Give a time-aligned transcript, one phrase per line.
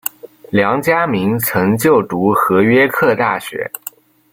[0.49, 3.71] 梁嘉铭曾就读和约克大学。